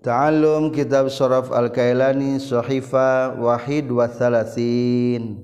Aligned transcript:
Ta'allum 0.00 0.72
kitab 0.72 1.12
suraf 1.12 1.52
al-kailani 1.52 2.40
sahifa 2.40 3.36
wahid 3.36 3.92
wa 3.92 4.08
thalathin. 4.08 5.36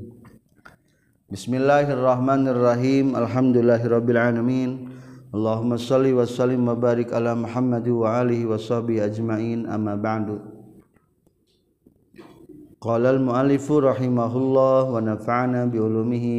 Bismillahirrahmanirrahim. 1.28 3.12
Alhamdulillahirabbil 3.12 4.16
alamin. 4.16 4.96
Allahumma 5.36 5.76
salli 5.76 6.16
wa 6.16 6.24
sallim 6.24 6.64
wa 6.64 6.72
barik 6.72 7.12
ala 7.12 7.36
Muhammad 7.36 7.84
wa 7.84 8.16
alihi 8.16 8.48
wa 8.48 8.56
sahbihi 8.56 9.04
ajma'in. 9.04 9.68
Amma 9.68 9.92
ba'du. 9.92 10.40
Qala 12.80 13.12
al-muallifu 13.12 13.84
rahimahullah 13.84 14.88
wa 14.88 14.96
nafa'ana 15.04 15.68
bi 15.68 15.76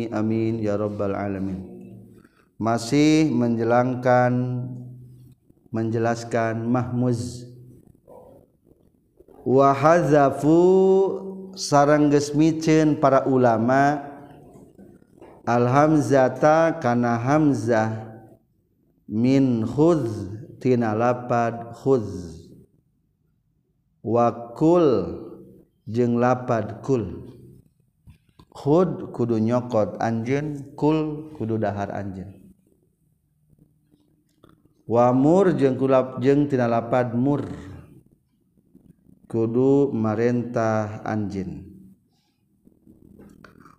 amin 0.10 0.58
ya 0.58 0.74
rabbal 0.74 1.14
alamin. 1.14 1.62
Masih 2.58 3.30
menjelangkan 3.30 4.34
menjelaskan 5.70 6.66
mahmuz 6.66 7.46
wahazafu 9.48 10.60
sarang 11.55 12.11
gesmicen 12.11 13.00
para 13.00 13.24
ulama 13.24 14.04
alhamzata 15.47 16.75
kana 16.83 17.15
hamzah 17.15 18.11
min 19.07 19.64
khudz 19.64 20.11
tina 20.60 20.91
lapad 20.91 21.71
khudz. 21.79 22.43
Wakul 24.04 24.88
jeung 25.88 26.19
lapad 26.19 26.79
kul. 26.79 27.27
Khud 28.52 29.11
kudu 29.11 29.36
nyokot 29.36 30.00
anjeun 30.00 30.75
kul 30.79 31.32
kudu 31.36 31.60
dahar 31.60 31.91
anjeun. 31.91 32.36
Wamur 34.88 35.52
jeung 35.59 35.75
kulap 35.75 36.23
jeung 36.23 36.47
tina 36.47 36.72
lapad 36.72 37.11
mur. 37.16 37.44
Kudu 39.28 39.92
marentah 39.92 41.04
anjin 41.04 41.78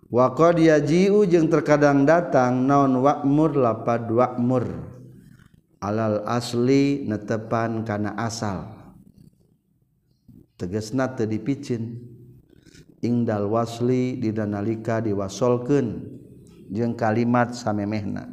Waqad 0.09 0.57
yaji'u 0.57 1.21
jeung 1.29 1.53
terkadang 1.53 2.01
datang 2.01 2.65
naon 2.65 2.97
wa'mur 2.97 3.53
lapad 3.53 4.09
wa'mur 4.09 4.65
alal 5.85 6.25
asli 6.25 7.05
netepan 7.05 7.85
kana 7.85 8.17
asal. 8.17 8.73
Tegesna 10.57 11.13
teu 11.13 11.29
dipicin. 11.29 12.17
Ingdal 12.99 13.47
wasli 13.47 14.19
dina 14.19 14.43
nalika 14.49 14.99
diwasolkeun 14.99 16.03
jeung 16.73 16.97
kalimat 16.97 17.53
samemehna. 17.53 18.27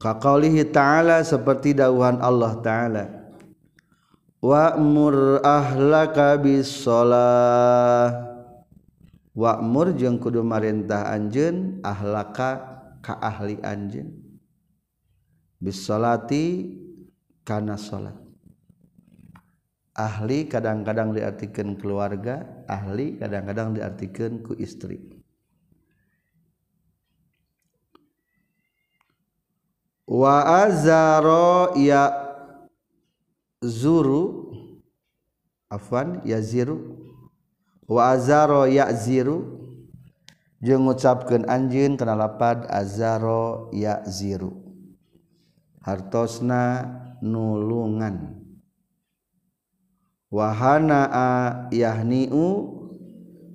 Kaqaulihi 0.00 0.72
ta'ala 0.72 1.20
seperti 1.22 1.76
dawuhan 1.76 2.18
Allah 2.18 2.58
ta'ala 2.58 3.23
Wa'mur 4.44 5.40
ahlaka 5.40 6.36
bisolah 6.36 8.12
Wa'mur 9.32 9.96
jeung 9.96 10.20
kudu 10.20 10.44
marintah 10.44 11.08
anjeun 11.08 11.80
ahlaka 11.80 12.60
ka 13.00 13.18
ahli 13.24 13.56
anjeun. 13.64 14.14
Bisolati 15.58 16.76
kana 17.40 17.80
salat. 17.80 18.14
Ahli 19.96 20.44
kadang-kadang 20.46 21.16
diartikan 21.16 21.80
keluarga 21.80 22.44
ahli 22.68 23.16
kadang-kadang 23.16 23.74
diartikan 23.80 24.44
ku 24.44 24.52
istri. 24.60 25.00
Wa 30.04 30.68
azaro 30.68 31.74
ya 31.80 32.33
zuru 33.64 34.52
afwan 35.72 36.20
yaziru. 36.24 37.00
Wa 37.88 38.16
azaro 38.16 38.68
yaziru. 38.68 39.60
Jeung 40.64 40.88
ngucapkeun 40.88 41.48
anjeun 41.48 41.96
kana 41.96 42.16
lapad. 42.16 42.68
Azaro 42.68 43.72
yaziru. 43.72 44.52
Hartosna 45.84 46.88
nulungan. 47.20 48.40
Wa 50.32 50.52
hanaa 50.52 51.68
yahniu. 51.72 52.48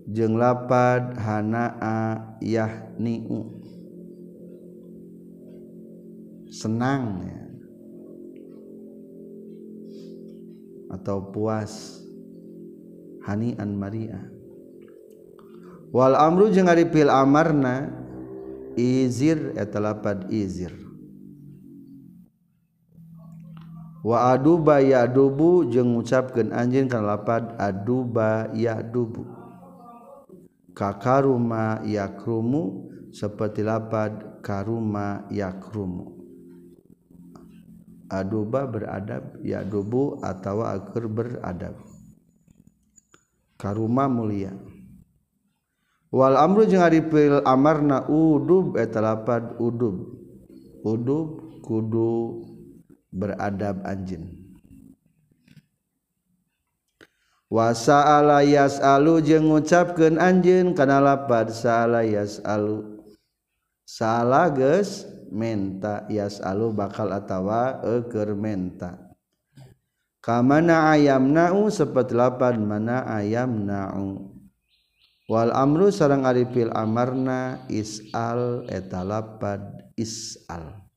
Jeung 0.10 0.38
lapad 0.38 1.18
hanaa 1.18 2.38
yahniu. 2.42 3.58
Senang 6.50 7.30
ya. 7.30 7.49
atau 10.90 11.32
puas. 11.32 12.02
Hanian 13.30 13.78
Maria. 13.78 14.18
Wal 15.94 16.18
amru 16.18 16.50
jeung 16.50 16.70
ari 16.70 16.86
fil 16.90 17.10
amarna 17.10 17.90
izir 18.74 19.54
eta 19.54 19.78
lapad 19.78 20.30
izir. 20.34 20.74
Wa 24.00 24.34
aduba 24.34 24.80
ya 24.80 25.04
adubu 25.04 25.68
jeung 25.68 25.94
ngucapkeun 25.94 26.56
anjeun 26.56 26.88
kana 26.88 27.18
lapad 27.18 27.54
aduba 27.60 28.48
ya 28.56 28.80
adubu 28.80 29.28
kakaruma 30.72 31.84
yakrumu 31.84 32.88
seperti 33.12 33.60
lapad 33.68 34.40
karuma 34.40 35.28
yakrumu. 35.28 36.19
aduba 38.10 38.66
beradab 38.66 39.38
ya 39.46 39.64
dubu 39.64 40.18
atau 40.20 40.66
akur 40.66 41.08
beradab. 41.08 41.78
Karuma 43.56 44.10
mulia. 44.10 44.52
Wal 46.10 46.36
amru 46.36 46.66
jeung 46.66 46.82
ari 46.82 47.06
fil 47.06 47.46
amarna 47.46 48.04
udub 48.10 48.76
eta 48.76 49.00
lapad 49.00 49.56
udub. 49.62 50.18
Udub 50.82 51.62
kudu 51.62 52.42
beradab 53.14 53.82
anjin 53.86 54.40
wasa'ala 57.50 58.46
yas'alu 58.46 59.26
jeung 59.26 59.50
ngucapkeun 59.50 60.22
anjeun 60.22 60.78
kana 60.78 61.02
lapad 61.02 61.50
sa'ala 61.50 62.06
yas'alu 62.06 63.02
salah 63.90 64.54
geus 64.54 65.09
menta 65.30 66.10
yas 66.10 66.42
alu 66.42 66.74
bakal 66.74 67.10
atawa 67.14 67.82
eker 67.86 68.34
menta. 68.34 68.98
Kamana 70.20 70.92
ayam 70.92 71.32
nau 71.32 71.72
seperti 71.72 72.14
lapan 72.14 72.66
mana 72.66 73.08
ayam 73.08 73.64
nau. 73.64 74.36
Wal 75.30 75.54
amru 75.54 75.94
sarang 75.94 76.26
arifil 76.26 76.74
amarna 76.74 77.64
isal 77.70 78.66
etalapad 78.66 79.62
isal 79.94 80.90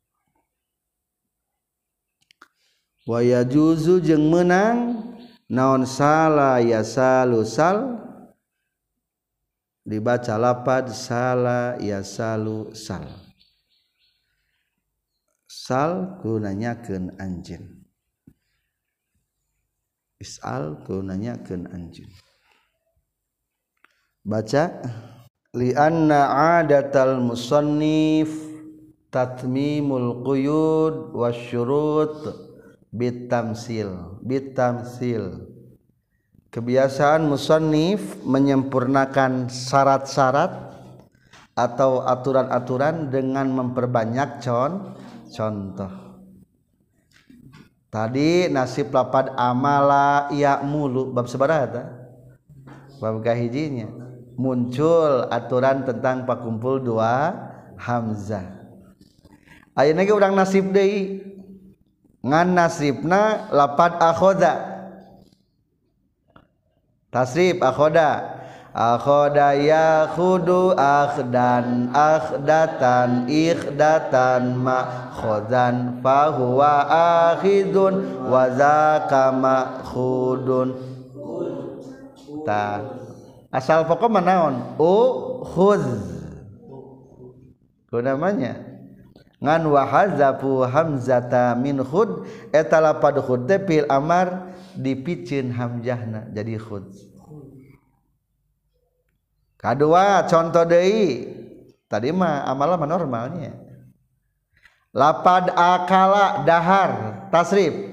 waya 3.03 3.43
juzu 3.43 3.99
jeng 3.99 4.31
menang 4.31 5.10
naon 5.50 5.82
salah 5.82 6.62
ya 6.62 6.87
salusal 6.87 7.99
dibaca 9.82 10.38
lapad 10.38 10.87
salah 10.94 11.75
ya 11.82 12.06
salusal 12.06 13.03
sal 15.62 16.19
nanyakeun 16.19 17.15
anjeun 17.23 17.87
isal 20.19 20.83
nanyakeun 20.83 21.71
anjeun 21.71 22.11
baca 24.27 24.83
li 25.55 25.71
anna 25.78 26.21
adatal 26.59 27.23
musannif 27.23 28.31
tatmimul 29.15 30.27
quyud 30.27 31.15
wasyurut 31.15 32.33
bitamsil 32.91 34.19
bitamsil. 34.25 35.49
Kebiasaan 36.53 37.25
musannif 37.32 38.20
menyempurnakan 38.29 39.49
syarat-syarat 39.49 40.53
atau 41.56 42.05
aturan-aturan 42.05 43.08
dengan 43.08 43.49
memperbanyak 43.53 44.44
con 44.44 44.93
contoh. 45.32 45.93
Tadi 47.93 48.49
nasib 48.49 48.88
lapad 48.88 49.37
amala 49.37 50.32
ya 50.32 50.64
mulu 50.64 51.12
bab 51.12 51.29
sebarata 51.29 51.93
bab 52.96 53.20
kahijinya 53.20 53.84
muncul 54.37 55.29
aturan 55.29 55.84
tentang 55.84 56.25
pakumpul 56.25 56.81
dua 56.81 57.37
hamzah. 57.76 58.64
Ayeuna 59.76 60.05
ge 60.05 60.12
urang 60.12 60.32
nasib 60.37 60.73
deui? 60.73 61.20
Ngan 62.23 62.55
nasibna 62.55 63.50
lapad 63.50 63.99
akhoda. 64.00 64.55
Tasrif 67.12 67.61
akhoda. 67.61 68.40
Akhodaya 68.72 70.08
khudu 70.16 70.72
akhdan 70.72 71.92
akhdatan 71.92 73.28
ikhdatan 73.28 74.56
makhodan 74.56 76.00
fahuwa 76.00 76.88
akhidun 77.36 78.24
wa 78.24 78.48
zaka 78.56 79.28
makhudun 79.28 80.72
ta. 82.48 82.80
Asal 83.52 83.84
pokok 83.84 84.08
manaon 84.08 84.80
u 84.80 84.96
khuz 85.44 85.84
ku 87.92 88.00
namanya? 88.00 88.56
Ngan 89.42 89.69
wa 89.69 89.84
hazafu 89.84 90.64
hamzata 90.64 91.52
min 91.60 91.84
khud 91.84 92.24
eta 92.54 92.80
lapad 92.80 93.20
khud 93.20 93.44
teh 93.44 93.60
fil 93.60 93.84
amar 93.90 94.54
dipicin 94.78 95.52
hamzahna 95.52 96.30
jadi 96.32 96.56
khud 96.56 97.12
kedua 99.62 100.26
contoh 100.26 100.67
deui. 100.67 101.31
Tadi 101.87 102.09
mah 102.11 102.49
amalah 102.49 102.81
mah 102.81 102.88
normalnya 102.88 103.53
lapad 104.93 105.50
akala 105.56 106.44
dahar 106.44 106.91
tasrif. 107.32 107.93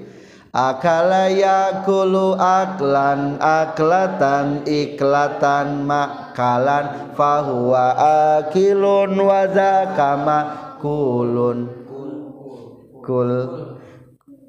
Akala 0.50 1.30
yakulu 1.30 2.34
aklan 2.34 3.38
aklatan 3.38 4.66
iklatan 4.66 5.86
makalan. 5.86 7.14
Fahuwa 7.14 7.86
akilun 8.38 9.14
wa 9.14 9.46
zakama 9.46 10.38
kulun. 10.82 11.70
Kul. 13.00 13.30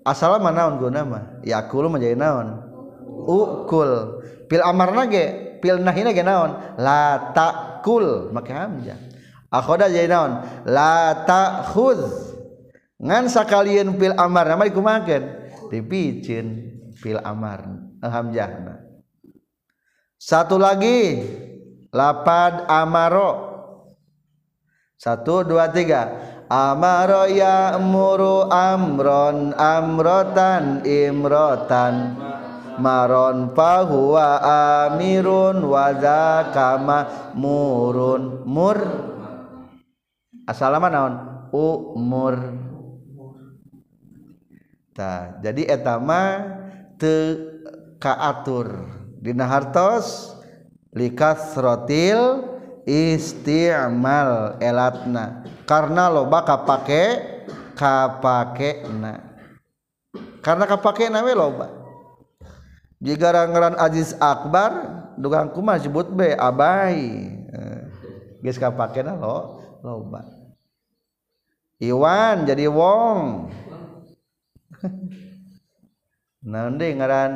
Asal 0.01 0.41
mana 0.41 0.65
naon 0.65 0.81
guna 0.81 1.01
mah? 1.05 1.23
Yakulu 1.45 1.85
menjadi 1.93 2.17
naon? 2.17 2.65
Ukul 3.21 4.25
pil 4.49 4.65
amarna 4.65 5.05
ge 5.05 5.40
pil 5.61 5.77
nahina 5.77 6.09
ge 6.11 6.25
naon? 6.25 6.57
La 6.81 7.31
takul 7.31 8.33
make 8.33 8.49
hamzah. 8.49 8.97
Akhoda 9.53 9.85
jadi 9.87 10.09
naon? 10.09 10.41
La 10.65 11.23
takhuz 11.23 12.33
ngan 12.97 13.29
sakalian 13.29 13.93
pil 13.95 14.17
amar 14.17 14.49
nama 14.49 14.65
dikumakeun 14.65 15.23
dipicin 15.69 16.75
pil 16.97 17.21
amar 17.21 17.69
hamzahna. 18.01 18.81
Satu 20.17 20.57
lagi 20.57 21.21
lapad 21.93 22.65
amaro. 22.65 23.49
Satu 24.97 25.45
dua 25.45 25.69
tiga. 25.69 26.29
Amaro 26.51 27.31
ya 27.31 27.79
muru 27.79 28.43
amron 28.51 29.55
amrotan 29.55 30.83
imrotan 30.83 32.19
maron 32.79 33.51
fahuwa 33.57 34.39
amirun 34.87 35.65
wa 35.65 35.85
zakama 35.97 36.99
murun 37.33 38.45
mur. 38.45 38.79
Asal 40.45 40.75
naon? 40.77 41.13
Umur. 41.51 42.35
Ta 44.95 45.39
jadi 45.43 45.67
etama 45.67 46.47
te 46.95 47.39
kaatur. 47.99 48.87
Dina 49.21 49.47
hartos 49.47 50.35
likasrotil 50.95 52.47
isti'mal 52.87 54.59
elatna. 54.63 55.43
Karena 55.67 56.07
loba 56.11 56.43
kapake 56.43 57.31
kapake 57.81 58.85
na 58.93 59.17
karena 60.45 60.69
kapake 60.69 61.09
na 61.09 61.25
we 61.25 61.33
loba 61.33 61.80
jika 63.01 63.33
rangaran 63.33 63.73
Aziz 63.81 64.13
Akbar 64.21 65.01
dugang 65.17 65.49
kumah 65.49 65.81
sebut 65.81 66.13
be 66.13 66.37
abai. 66.37 67.33
Eh, 67.49 67.81
geus 68.45 68.61
kapakena 68.61 69.17
lo 69.17 69.57
loba. 69.81 70.21
Iwan 71.81 72.45
jadi 72.45 72.69
wong. 72.69 73.49
Nanti 76.45 76.87
ngaran? 76.93 77.33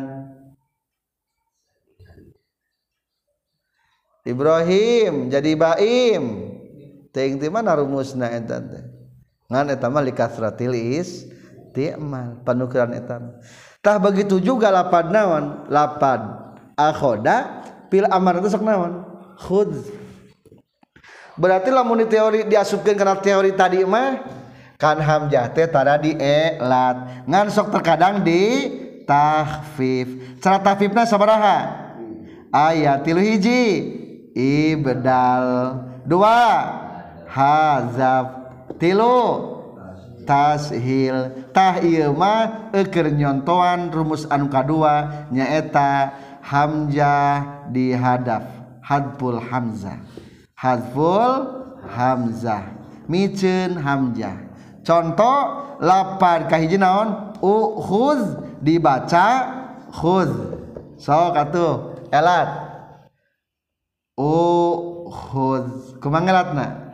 Ibrahim 4.26 5.30
jadi 5.34 5.52
baim. 5.58 6.54
Ting 7.10 7.42
ti 7.42 7.48
mana 7.50 7.78
rumusna 7.78 8.30
eta 8.30 8.62
teh. 8.62 8.86
Ngan 9.50 9.70
eta 9.74 9.90
mah 9.90 10.02
likasratil 10.02 10.74
is 10.74 11.30
ti'mal 11.74 12.42
panukiran 12.42 12.98
eta 12.98 13.22
tah 13.86 14.02
begitu 14.02 14.42
juga 14.42 14.74
lapad 14.74 15.14
naon? 15.14 15.70
Lapad. 15.70 16.26
Akhoda 16.74 17.62
pil 17.88 18.10
amar 18.10 18.42
itu 18.42 18.50
sok 18.50 18.66
naon? 18.66 19.06
Khud 19.38 19.70
berarti 21.36 21.68
lamun 21.68 22.02
di 22.02 22.08
teori 22.08 22.48
diasupkan 22.48 22.96
karena 22.96 23.20
teori 23.20 23.52
tadi 23.54 23.84
mah 23.84 24.24
kan 24.80 24.96
hamzah 24.96 25.52
teh 25.52 25.68
tara 25.68 26.00
di 26.00 26.16
elat 26.16 27.28
ngan 27.28 27.52
sok 27.52 27.76
terkadang 27.76 28.24
di 28.24 28.72
tahfif 29.06 30.40
cara 30.42 30.58
tahfifna 30.58 31.06
sabaraha? 31.06 31.86
Ayat 32.56 33.04
tilu 33.04 33.20
hiji. 33.20 33.64
Ibdal. 34.32 35.48
Dua. 36.08 36.44
Hazaf 37.28 38.26
tilu. 38.80 39.55
tashil. 40.26 41.48
Tah 41.54 41.80
ieu 41.80 42.12
mah 42.12 42.74
eukeur 42.74 43.14
nyontoan 43.14 43.94
rumus 43.94 44.26
anu 44.28 44.50
kadua 44.50 45.26
nyaeta 45.30 46.12
Hamzah 46.46 47.66
di 47.74 47.90
hadaf 47.94 48.46
hadful 48.82 49.42
Hamzah. 49.42 49.98
Hadful 50.54 51.34
Hamzah. 51.90 52.70
Miceun 53.10 53.82
Hamzah. 53.82 54.38
Contoh 54.86 55.38
lapar 55.82 56.46
ka 56.46 56.62
hiji 56.62 56.78
naon? 56.78 57.34
Uhuz 57.42 58.38
dibaca 58.62 59.30
khuz. 59.90 60.30
So 61.02 61.34
katuh 61.34 62.06
elat. 62.14 62.50
Uhuz 64.14 65.98
kumangelatna 65.98 66.85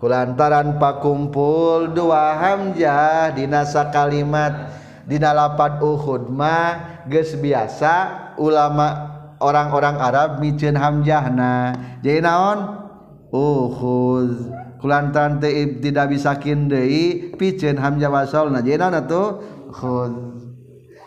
kulantaran 0.00 0.80
pakumpul 0.80 1.92
dua 1.92 2.40
hamzah 2.40 3.36
dinasa 3.36 3.92
kalimat 3.92 4.72
dina 5.04 5.36
lapat 5.36 5.84
Uhud 5.84 6.32
mah 6.32 7.04
geus 7.04 7.36
biasa 7.36 8.32
ulama 8.40 9.12
orang-orang 9.44 9.96
Arab 10.00 10.28
miceun 10.40 10.72
hamzahna. 10.72 11.76
Jadi 12.00 12.24
naon? 12.24 12.80
Uhud. 13.28 14.56
Kulantaran 14.80 15.44
teu 15.44 15.76
tidak 15.84 16.16
bisa 16.16 16.40
kin 16.40 16.72
deui 16.72 17.36
piceun 17.36 17.76
hamzah 17.76 18.08
wasalna 18.08 18.64
jadi 18.64 18.80
naon 18.80 19.04
atuh? 19.04 19.28
Uhud. 19.68 20.12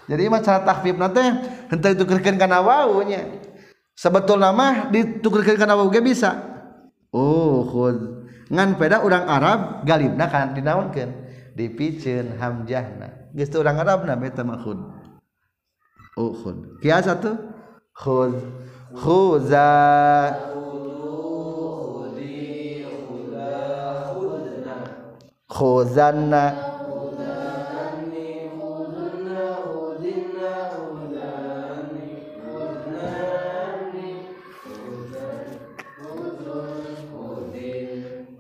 Jadi 0.05 0.21
mah 0.29 0.45
cara 0.45 0.61
tahfifna 0.61 1.09
teh 1.09 1.27
henteu 1.73 1.97
ditukerkeun 1.97 2.37
kana 2.37 2.61
wau 2.61 3.01
nya. 3.01 3.25
Sebetulna 3.97 4.53
mah 4.53 4.93
ditukerkeun 4.93 5.57
kana 5.57 5.73
wau 5.73 5.89
ge 5.89 6.05
bisa. 6.05 6.37
Uhud. 7.09 8.22
ngan 8.49 8.75
peda 8.75 9.05
orang 9.05 9.25
Arab 9.29 9.59
galibna 9.87 10.27
kana 10.27 10.51
dinaonkeun 10.57 11.11
dipiceun 11.55 12.35
hamjahna. 12.39 13.31
Geus 13.33 13.49
teu 13.49 13.61
urang 13.61 13.79
Arabna 13.79 14.17
eta 14.19 14.43
mah 14.43 14.59
khud 14.59 14.79
ukhud 16.17 16.57
oh, 16.57 16.77
kias 16.81 17.07
atuh? 17.09 17.37
Khud 17.93 18.35
khuza. 18.97 19.71
Khuzanna. 25.53 26.72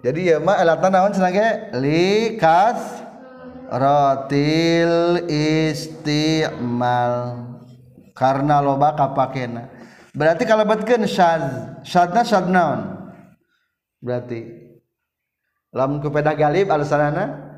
jadi 0.03 0.35
ya 0.35 0.37
mah 0.43 0.59
elatan 0.59 0.91
naon 0.91 1.15
senage 1.15 1.71
likas 1.79 3.07
rotil 3.71 5.23
istimal. 5.31 7.15
Karena 8.13 8.61
loba 8.61 8.93
kapakena. 8.93 9.71
Berarti 10.13 10.45
kalau 10.45 10.67
betken 10.67 11.09
syad 11.09 11.81
syadna 11.81 12.21
syad 12.21 12.45
naon 12.45 13.09
berarti 14.03 14.69
lamun 15.73 16.03
kepada 16.03 16.37
galib 16.37 16.69
alasanana? 16.69 17.49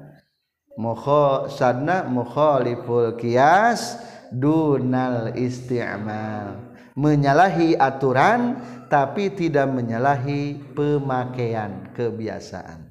Mukho 0.78 1.50
syadna 1.52 2.06
mukhaliful 2.08 3.18
kias 3.20 4.00
dunal 4.30 5.34
istimal. 5.36 6.65
Menyalahi 6.96 7.76
aturan 7.76 8.60
tapi 8.88 9.36
tidak 9.36 9.68
menyalahi 9.68 10.56
pemakaian 10.72 11.92
kebiasaan. 11.92 12.88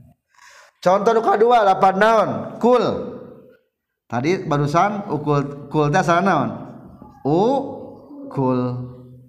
Contoh 0.84 1.16
nuka 1.16 1.40
dua 1.40 1.64
lapan 1.64 1.94
naon? 1.96 2.30
Kul. 2.60 2.84
Tadi 4.04 4.44
barusan 4.44 5.08
ukul 5.08 5.72
kul 5.72 5.88
teh 5.88 6.04
salah 6.04 6.20
naon? 6.20 6.50
U 7.24 7.40
kul. 8.28 8.60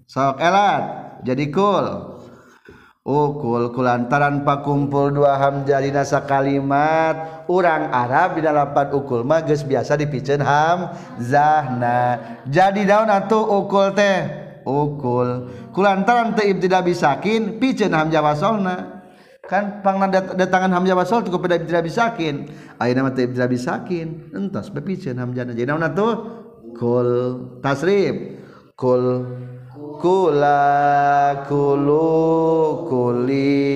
Sok 0.04 0.44
elat 0.44 0.84
jadi 1.24 1.48
kul. 1.48 2.12
Ukul 3.06 3.70
kulantaran 3.72 4.42
pakumpul 4.44 5.14
dua 5.14 5.38
hamjah 5.38 5.80
nasa 5.94 6.26
kalimat 6.26 7.46
orang 7.46 7.94
Arab 7.94 8.36
di 8.36 8.42
dalampat 8.42 8.92
ukul 8.98 9.22
mages 9.22 9.62
biasa 9.64 9.96
dipicen 9.96 10.42
ham 10.44 10.92
zahna. 11.22 12.20
Jadi 12.50 12.84
daun 12.84 13.08
atau 13.08 13.64
ukul 13.64 13.96
teh 13.96 14.45
ukul 14.66 15.48
kulantaran 15.72 16.34
teib 16.34 16.60
tidak 16.60 16.90
bisakin 16.90 17.62
picen 17.62 17.94
hamzah 17.94 18.26
wasolna. 18.26 18.78
Kan 19.46 19.86
pang 19.86 20.02
datangan 20.10 20.74
hamzah 20.74 20.98
wasol 20.98 21.22
cukup 21.22 21.46
tidak 21.46 21.86
bisakin 21.86 22.50
ayo 22.82 22.92
nama 22.98 23.14
teib 23.14 23.38
tidak 23.38 23.54
bisakin 23.54 24.34
entas 24.34 24.74
bepicen 24.74 25.22
hamzah 25.22 25.46
jadi 25.54 25.70
daun 25.70 25.86
atau 25.86 26.10
kul 26.74 27.10
tasrif 27.62 28.42
kul 28.74 29.22
kula 30.02 31.46
kulu 31.46 32.10
kuli 32.90 33.70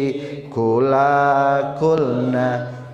kula 0.49 1.21
kulna 1.77 2.49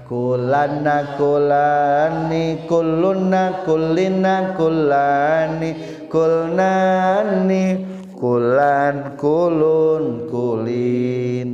kulana 0.05 1.17
kulani 1.17 2.69
kuluna 2.69 3.65
kulina 3.65 4.53
kulani 4.53 5.69
kulnani 6.15 7.83
kulan 8.15 9.19
kulun 9.19 10.31
kulin. 10.31 11.49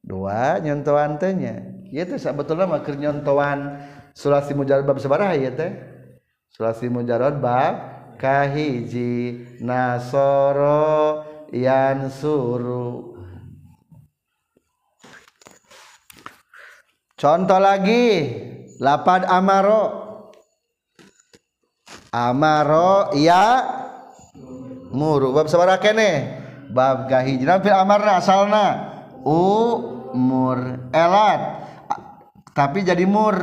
Dua 0.00 0.56
nyontohan 0.64 1.20
tehnya 1.20 1.84
ya 1.92 2.08
itu 2.08 2.16
sebetulnya 2.16 2.64
makir 2.64 2.96
nyontohan 2.96 3.76
sulasi 4.16 4.56
mujarad 4.56 4.88
bab 4.88 4.96
sebarah 4.96 5.36
ya 5.36 5.52
teh. 5.52 5.72
Sulasi 6.48 6.88
mujarad 6.88 7.36
bab 7.44 7.74
kahiji 8.16 9.44
nasoro 9.60 11.24
yan 11.52 12.08
suru. 12.08 13.20
Contoh 17.20 17.60
lagi 17.60 18.34
lapad 18.80 19.28
amaro 19.28 20.01
amaro 22.12 23.16
ya 23.16 23.64
muru. 24.92 25.32
Bab 25.32 25.48
sabaraha 25.48 25.80
kene 25.80 26.10
bab 26.68 27.08
kahiji 27.08 27.48
fil 27.48 27.74
amarna 27.74 28.20
asalna. 28.20 28.66
Umur 29.24 30.92
elat. 30.92 31.40
Tapi 32.52 32.84
jadi 32.84 33.08
mur. 33.08 33.34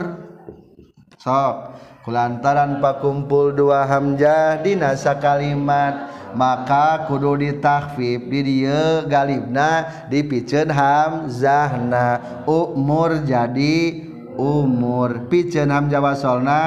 Sok. 1.17 1.81
Lantaran 2.09 2.81
pakumpul 2.81 3.53
dua 3.53 3.85
hamjah 3.85 4.65
di 4.65 4.73
nasa 4.73 5.21
kalimat 5.21 6.09
maka 6.33 7.05
kudu 7.05 7.37
ditakfif 7.37 8.25
di 8.25 8.41
dia 8.41 9.05
galibna 9.05 9.85
dipicen 10.09 10.73
hamzahna 10.73 12.41
umur 12.49 13.21
jadi 13.21 14.09
umur. 14.41 15.29
Picen 15.29 15.69
hamzah 15.69 16.01
wasolna 16.01 16.61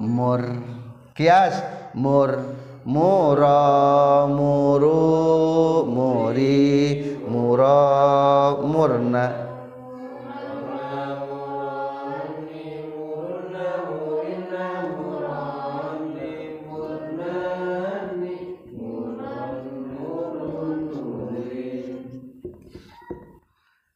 mur 0.00 0.73
kias. 1.14 1.54
Mur 1.94 2.58
muro 2.84 4.26
muru 4.28 5.86
muri 5.86 7.16
muro 7.30 8.66
murna. 8.66 9.26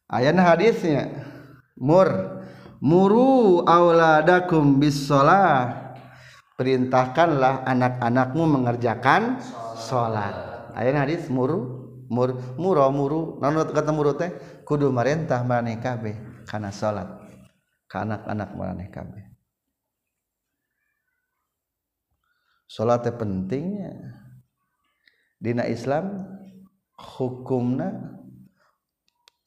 Ayat 0.09 0.35
hadisnya. 0.41 1.05
Mur 1.77 2.09
muru 2.81 3.61
auladakum 3.67 4.81
bis 4.81 5.05
sholah 5.05 5.88
perintahkanlah 6.59 7.63
anak-anakmu 7.63 8.43
mengerjakan 8.59 9.39
sholat. 9.79 10.35
Ayat 10.75 11.07
hadis 11.07 11.31
muru 11.31 11.87
mur 12.11 12.35
muro 12.59 12.91
muru. 12.91 13.21
Nanut 13.39 13.71
kata 13.71 13.95
muru 13.95 14.19
teh 14.19 14.35
kudu 14.67 14.91
merintah 14.91 15.39
maneh 15.47 15.79
kabeh 15.79 16.43
karena 16.43 16.67
sholat. 16.67 17.07
Ke 17.87 18.03
anak-anak 18.03 18.49
maneh 18.59 18.91
kabeh 18.91 19.29
sholat 22.69 23.01
pentingnya. 23.17 23.97
Dina 25.41 25.65
Islam 25.65 26.29
hukumna 26.93 27.89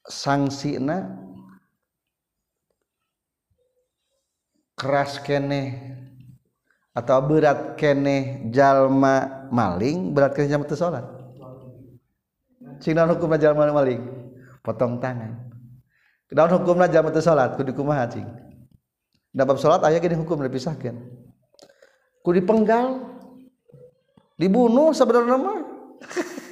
sanksi 0.02 0.80
keraskeneh 4.74 5.68
atau 6.92 7.18
berat 7.24 7.80
keeh 7.80 8.52
jalma 8.52 9.48
maling 9.48 10.12
berat 10.12 10.36
salat 10.76 11.04
hukum 12.82 13.30
maling? 13.32 14.02
Potong 14.62 14.98
tangan. 15.02 15.50
Hukum 16.32 16.76
salat 17.20 17.56
salat 19.58 19.80
aya 19.84 19.98
hukum 20.00 20.38
lebihisahkan 20.42 20.96
dipenggal 22.22 23.02
dibunuh 24.38 24.94
sebenarnya 24.94 25.34
nama 25.34 25.54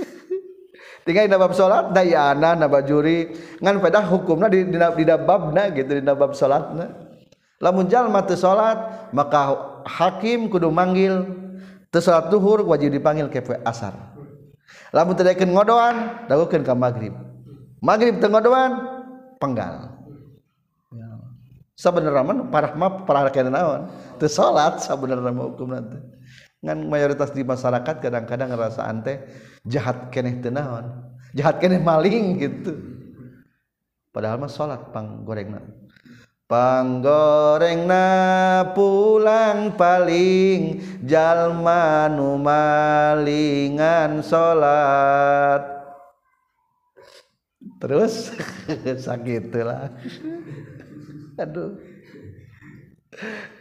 tinggal 1.07 1.31
bab 1.39 1.55
salat 1.55 1.95
dayana 1.95 2.59
naba 2.59 2.83
juri. 2.83 3.31
Ngan 3.63 3.79
pada 3.79 4.03
hukumna 4.03 4.51
di 4.51 4.67
di, 4.67 4.77
di 4.79 5.05
babna 5.07 5.71
gitu 5.71 5.95
di 5.95 6.03
bab 6.03 6.35
salatna 6.35 6.91
lamun 7.63 7.87
jalma 7.87 8.27
teu 8.27 8.35
salat 8.35 9.11
maka 9.15 9.70
hakim 9.87 10.49
kudu 10.51 10.69
manggil. 10.73 11.27
Teu 11.91 11.99
salat 11.99 12.31
zuhur 12.31 12.63
wajib 12.63 12.95
dipanggil 12.95 13.27
ke 13.27 13.43
asar. 13.67 14.15
Lamun 14.95 15.19
teu 15.19 15.27
daekeun 15.27 15.51
ngodoan 15.51 16.27
dagukeun 16.31 16.63
ka 16.63 16.75
magrib 16.75 17.15
magrib 17.83 18.21
teu 18.21 18.29
ngodoan 18.29 18.71
penggal. 19.41 19.97
Sabenerna 21.81 22.21
mah 22.21 22.53
parah 22.53 22.73
mah 22.77 23.09
parah 23.09 23.33
kana 23.33 23.49
naon? 23.49 23.89
Teu 24.21 24.29
salat 24.29 24.85
sabenerna 24.85 25.33
mah 25.33 25.49
hukumna 25.49 25.81
teh. 25.81 26.03
Ngan 26.61 26.93
mayoritas 26.93 27.33
di 27.33 27.41
masyarakat 27.41 28.05
kadang-kadang 28.05 28.53
ngerasa 28.53 28.85
ante 28.85 29.25
jahat 29.65 30.13
keneh 30.13 30.45
teu 30.45 30.53
naon? 30.53 31.09
Jahat 31.33 31.57
keneh 31.57 31.81
maling 31.81 32.37
gitu. 32.37 32.77
Padahal 34.13 34.37
mah 34.45 34.53
salat 34.53 34.93
pang 34.93 35.25
gorengna. 35.25 35.65
panggorengna 36.51 38.11
pulang 38.75 39.79
paling 39.79 40.83
jalma 41.07 42.11
nu 42.11 42.35
malingan 42.43 44.19
salat 44.27 45.63
terus? 47.79 48.35
Sakitlah 49.07 49.95
aduh. 51.39 51.79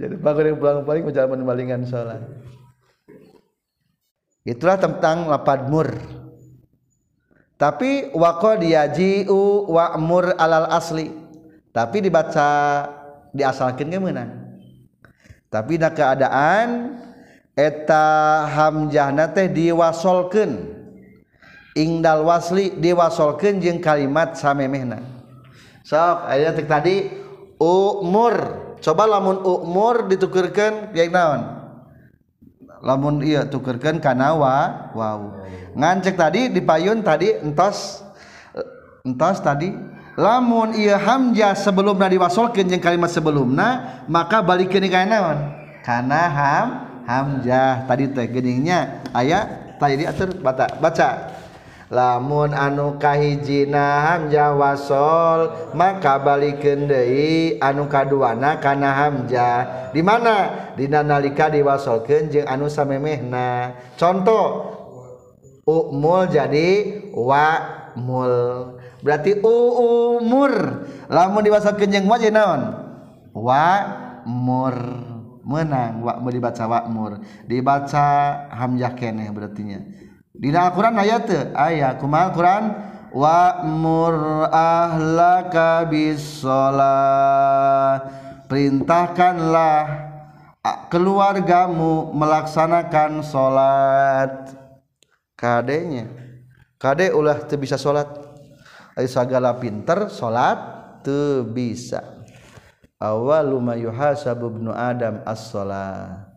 Jadi 0.02 0.16
panggoreng 0.18 0.58
pulang 0.58 0.82
paling 0.82 1.06
jalma 1.14 1.38
nu 1.38 1.46
malingan 1.46 1.86
salat 1.86 2.26
itulah 4.50 4.82
tentang 4.82 5.30
lapad 5.30 5.70
mur. 5.70 5.94
Tapi 7.60 8.16
waqad 8.16 8.64
yaji'u 8.64 9.68
wa'mur 9.68 10.34
alal 10.40 10.72
asli. 10.72 11.12
tapi 11.70 12.02
dibaca 12.02 12.50
diasalkan 13.34 13.90
ke 13.94 14.00
tapi 15.50 15.82
na 15.82 15.90
keadaan 15.90 16.98
eta 17.58 18.46
hamjah 18.46 19.10
teh 19.34 19.50
diwasolkan 19.50 20.80
ingdal 21.74 22.22
wasli 22.22 22.78
diwasolkan 22.78 23.58
jeng 23.58 23.82
kalimat 23.82 24.38
samemehna. 24.38 25.02
Sok 25.82 26.30
ayat 26.30 26.62
tadi 26.70 27.10
umur. 27.58 28.68
Coba 28.80 29.04
lamun 29.10 29.44
umur 29.44 30.08
ditukirkan 30.08 30.96
yang 30.96 31.12
naon? 31.12 31.42
Lamun 32.80 33.20
iya 33.20 33.44
tukerkan 33.44 34.00
kanawa 34.00 34.88
wow 34.96 35.36
ngancek 35.76 36.16
tadi 36.16 36.48
dipayun 36.48 37.04
tadi 37.04 37.36
entos 37.44 38.06
entos 39.04 39.44
tadi. 39.44 39.99
lamun 40.20 40.76
ia 40.76 41.00
hamzah 41.00 41.56
sebelum 41.56 41.96
nadi 41.96 42.20
jeung 42.20 42.68
yang 42.68 42.84
kalimat 42.84 43.08
sebelumnya 43.08 44.04
maka 44.12 44.44
balik 44.44 44.76
ke 44.76 44.84
naon? 44.84 45.56
Karena 45.80 46.28
ham 46.28 46.68
hamzah 47.08 47.88
tadi 47.88 48.12
teh 48.12 48.28
geningnya 48.28 49.00
ayat 49.16 49.80
tadi 49.80 50.04
diatur 50.04 50.36
baca 50.44 50.76
baca. 50.84 51.40
Lamun 51.90 52.54
anu 52.54 53.02
kahijina 53.02 54.06
hamzah 54.06 54.54
wasol 54.54 55.74
maka 55.74 56.22
balikeun 56.22 56.86
deui 56.86 57.58
anu 57.58 57.90
kaduana 57.90 58.62
kana 58.62 58.94
hamzah 58.94 59.90
di 59.90 60.06
mana? 60.06 60.70
Dina 60.78 61.02
nalika 61.02 61.50
diwasolkeun 61.50 62.30
jeung 62.30 62.46
anu 62.46 62.70
samemehna. 62.70 63.74
Contoh 63.98 64.70
umul 65.66 66.30
jadi 66.30 67.02
wa 67.16 67.58
mul. 67.98 68.78
Berarti 69.00 69.40
umur. 69.44 70.86
Lamun 71.10 71.42
dibaca 71.42 71.74
kenjeng 71.74 72.06
wajib 72.06 72.36
naon? 72.36 72.76
Wa'mur 73.34 74.76
menang 75.50 76.06
wa'mur 76.06 76.30
dibaca 76.30 76.64
wa'mur 76.70 77.26
dibaca 77.50 78.06
hamzah 78.54 78.94
keneh 78.94 79.32
berartinya. 79.34 79.82
Di 80.36 80.54
Al-Qur'an 80.54 80.94
ayat 81.00 81.26
teu 81.26 81.42
aya 81.58 81.98
kumaha 81.98 82.30
Al-Qur'an? 82.30 82.64
Wa'mur 83.10 84.46
ahlaka 84.54 85.90
bis 85.90 86.46
perintahkanlah 88.46 89.82
keluargamu 90.94 92.14
melaksanakan 92.14 93.26
salat 93.26 94.54
kadenya. 95.34 96.06
Kade 96.78 97.10
ulah 97.10 97.42
teu 97.50 97.58
bisa 97.58 97.82
salat 97.82 98.08
segala 99.08 99.56
pinter 99.56 100.10
salat 100.10 100.58
teu 101.06 101.46
bisa. 101.46 102.20
Ibnu 103.00 104.72
adam 104.76 105.24
as-shalah 105.24 106.28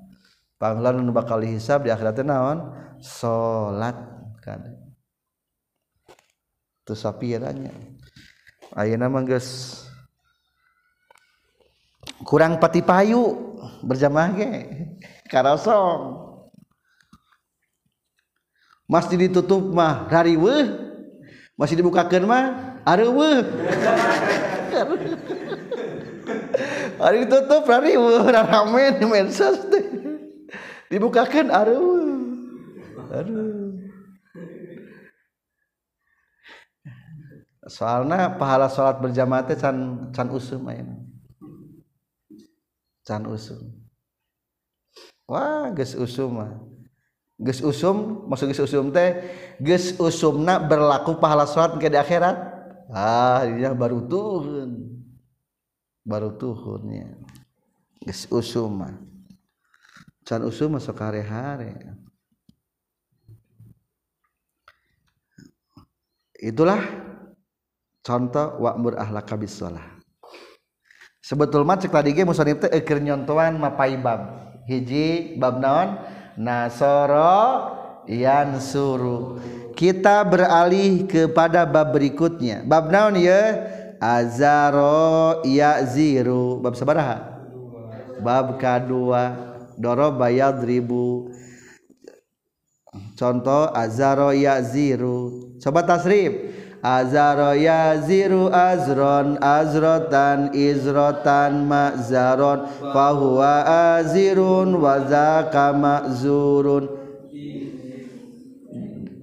panglanan 0.60 1.10
bakal 1.10 1.42
dihisab 1.42 1.82
di 1.82 1.90
akhirat 1.90 2.22
naon? 2.22 2.70
Salat 3.02 3.98
teu 6.82 6.98
sapiranya 6.98 7.70
ayeuna 8.74 9.06
mah 9.06 9.22
geus 9.22 9.78
kurang 12.26 12.58
pati 12.58 12.82
payu 12.82 13.54
berjamaah 13.86 14.30
ge 14.34 14.50
karosong. 15.30 16.30
Masih 18.90 19.16
ditutup 19.16 19.62
mah 19.72 20.10
rariweuh 20.10 20.81
masih 21.58 21.76
dibukakeun 21.78 22.24
mah 22.24 22.78
areuweuh 22.82 23.44
hari 27.02 27.26
ditutup 27.26 27.64
hari 27.68 27.96
rame 27.96 28.84
di 28.98 29.04
medsos 29.06 29.58
teh 29.68 29.84
dibukakan 30.88 31.52
areuweuh 31.52 32.20
aduh 33.12 33.76
soalnya 37.68 38.34
pahala 38.40 38.66
sholat 38.66 38.98
berjamaah 38.98 39.44
teh 39.44 39.56
can 39.56 40.08
can 40.10 40.28
usum 40.32 40.66
aja 40.66 41.02
can 43.06 43.26
usum. 43.26 43.82
Wah 45.26 45.70
geus 45.74 45.94
usum 45.98 46.38
mah. 46.38 46.71
Geus 47.42 47.60
usum 47.60 48.26
maksud 48.30 48.48
geus 48.54 48.62
usum 48.62 48.94
teh 48.94 49.18
geus 49.58 49.98
usumna 49.98 50.62
berlaku 50.62 51.18
pahala 51.18 51.44
salat 51.44 51.74
ke 51.76 51.90
di 51.90 51.98
akhirat? 51.98 52.38
Ah 52.88 53.42
dia 53.44 53.74
baru 53.74 54.06
tuhun. 54.06 55.02
Baru 56.06 56.34
tuhunnya 56.38 57.18
geus 58.00 58.30
usum 58.30 58.86
mah. 58.86 58.94
Can 60.22 60.46
usum 60.46 60.78
masuk 60.78 60.94
hari-hari 61.02 61.74
itulah 66.42 66.82
contoh 68.02 68.58
wa'mur 68.58 68.98
ahlaka 68.98 69.38
bis 69.38 69.54
shalah 69.54 70.02
sebetul 71.22 71.62
mah 71.62 71.78
cek 71.78 71.94
tadi 71.94 72.10
ge 72.10 72.26
musannif 72.26 72.58
teh 72.58 72.70
keur 72.82 72.98
mapai 73.54 73.94
bab. 73.94 74.42
Hiji 74.62 75.38
bab 75.42 75.58
naon 75.58 75.98
nasoro 76.36 77.72
yansuru. 78.06 79.40
Kita 79.72 80.22
beralih 80.22 81.08
kepada 81.08 81.64
bab 81.64 81.96
berikutnya. 81.96 82.62
Bab 82.62 82.92
naon 82.92 83.18
ya? 83.18 83.68
Azaro 83.98 85.42
yaziru. 85.46 86.60
Bab 86.60 86.76
sabaraha 86.76 87.32
bab 88.22 88.56
kedua. 88.56 89.50
Doroba 89.74 90.30
yadribu 90.30 91.32
contoh 93.18 93.72
azaro 93.74 94.30
yaziru. 94.30 95.50
Coba 95.58 95.82
tasrif 95.82 96.30
azaro 96.82 97.54
yaziru 97.54 98.50
azron 98.50 99.38
azrotan 99.38 100.50
izrotan 100.50 101.62
ma'zaron. 101.70 102.66
Fahuwa 102.92 103.62
azirun 103.96 104.74
wa 104.82 104.98
zaka 105.06 105.70
ma'zurun. 105.72 106.98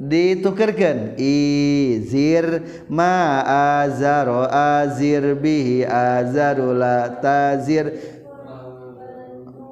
Ditukerkan 0.10 1.19
izir 1.19 2.63
ma 2.89 3.43
azaro 3.84 4.48
azir 4.48 5.36
bihi 5.36 5.84
azarula 5.86 7.19
tazir. 7.22 8.00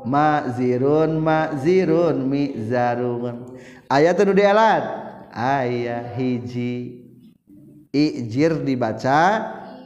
Ma'zirun 0.05 1.19
ma'zirun 1.23 2.27
mizarun. 2.27 3.57
Ayat 3.89 4.19
itu 4.19 4.33
dialat. 4.35 4.83
Ayat 5.31 6.15
hiji 6.19 7.06
ijir 7.93 8.63
dibaca 8.63 9.19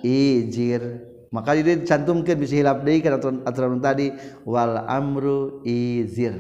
ijir. 0.02 1.08
Maka 1.32 1.56
dia 1.56 1.80
dicantumkan 1.80 2.36
bisa 2.36 2.60
hilap 2.60 2.84
deui 2.84 3.00
kan 3.00 3.16
aturan 3.48 3.80
tadi. 3.80 4.12
Wal 4.44 4.84
amru 4.84 5.64
izir 5.64 6.36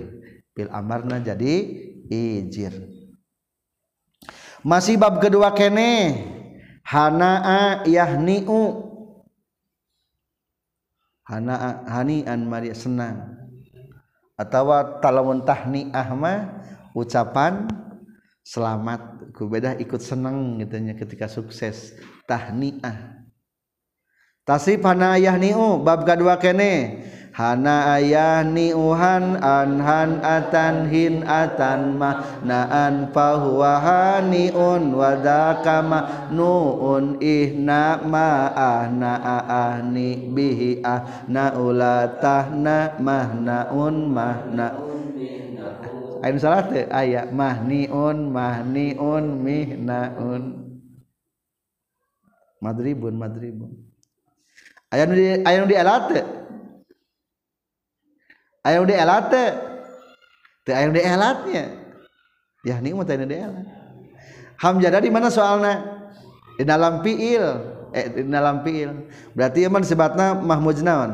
bil 0.52 0.68
amarna 0.68 1.24
jadi 1.24 1.64
ijir. 2.12 2.76
Masih 4.62 5.00
bab 5.00 5.24
kedua 5.24 5.56
kene. 5.56 6.20
Hanaa 6.84 7.88
yahniu. 7.88 8.92
Hanaa 11.24 11.88
hanian 11.88 12.44
maria 12.44 12.76
senang. 12.76 13.40
Atau 14.36 14.74
talamun 15.00 15.48
tahniah 15.48 16.12
mah 16.18 16.40
ucapan 16.92 17.70
selamat 18.42 19.32
ku 19.38 19.46
beda 19.48 19.78
ikut 19.78 20.02
seneng 20.02 20.58
gitunya 20.62 20.98
ketika 20.98 21.30
sukses. 21.30 21.96
Tahniah. 22.26 23.22
Tasrif 24.42 24.82
hana 24.82 25.18
ayah 25.22 25.38
niu 25.38 25.82
bab 25.86 26.04
kedua 26.04 26.42
kene. 26.42 27.06
Hana 27.32 27.96
ayah 27.96 28.44
niuhan 28.44 29.40
anhan 29.40 30.20
atan 30.20 30.92
hin 30.92 31.24
atan 31.24 31.96
ma. 31.96 32.42
Naan 32.44 33.16
fahuwa 33.16 33.80
haniun 33.80 34.92
wadakama 34.92 36.28
nuun 36.34 37.24
ihna 37.24 38.04
ma 38.04 38.52
ahna 38.52 39.16
ahni 39.48 40.28
bihi 40.28 40.84
ahna 40.84 41.56
ulatahna 41.56 43.00
mahnaun 43.00 44.12
mahnaun 44.12 45.01
Ain 46.22 46.38
salah 46.38 46.70
teh 46.70 46.86
aya 46.94 47.26
mahniun 47.34 48.30
mahniun 48.30 49.26
mihnaun. 49.42 50.44
Madribun 52.62 53.18
madribun. 53.18 53.74
Aya 54.94 55.10
nu 55.10 55.18
di 55.18 55.42
aya 55.42 55.58
nu 55.58 55.66
di 55.66 55.78
elat 55.78 56.04
teh. 56.14 56.26
Aya 58.62 58.78
nu 58.78 58.86
di 58.86 58.94
elat 58.94 59.26
teh 59.34 59.50
aya 60.70 60.86
nu 60.86 60.94
di 60.94 61.02
elatnya 61.02 61.64
ya 62.62 62.78
ni 62.78 62.94
mah 62.94 63.02
teh 63.02 63.18
di 63.18 63.34
elat 63.34 63.66
hamzah 64.62 65.02
di 65.02 65.10
mana 65.10 65.34
soalna 65.34 65.74
di 66.54 66.64
dalam 66.64 67.02
fiil. 67.02 67.46
Eh 67.92 68.08
di 68.08 68.24
dalam 68.30 68.62
fiil. 68.62 69.10
Berarti 69.34 69.68
emang 69.68 69.84
sebatna 69.84 70.38
mahmud 70.38 70.80
naon? 70.86 71.12